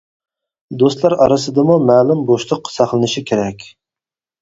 [0.83, 3.73] دوستلار ئارىسىدىمۇ مەلۇم بوشلۇق ساقلىنىشى كېرەك.